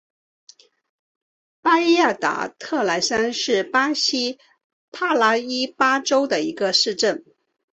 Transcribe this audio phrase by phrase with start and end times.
[1.61, 4.39] 巴伊亚达特莱桑是巴西
[4.91, 7.23] 帕拉伊巴州的一个市镇。